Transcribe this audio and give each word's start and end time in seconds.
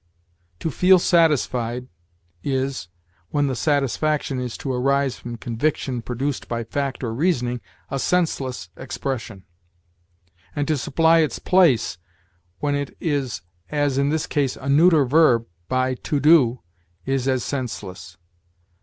To 0.61 0.71
feel 0.71 0.97
satisfied 0.97 1.87
is 2.41 2.87
when 3.29 3.45
the 3.45 3.55
satisfaction 3.55 4.39
is 4.39 4.57
to 4.57 4.73
arise 4.73 5.19
from 5.19 5.37
conviction 5.37 6.01
produced 6.01 6.47
by 6.47 6.63
fact 6.63 7.03
or 7.03 7.13
reasoning 7.13 7.61
a 7.91 7.99
senseless 7.99 8.69
expression; 8.75 9.43
and 10.55 10.67
to 10.67 10.75
supply 10.75 11.19
its 11.19 11.37
place, 11.37 11.99
when 12.57 12.73
it 12.73 12.97
is, 12.99 13.43
as 13.69 13.99
in 13.99 14.09
this 14.09 14.25
case, 14.25 14.55
a 14.55 14.67
neuter 14.67 15.05
verb, 15.05 15.45
by 15.69 15.93
to 15.93 16.19
do, 16.19 16.63
is 17.05 17.27
as 17.27 17.43
senseless. 17.43 18.17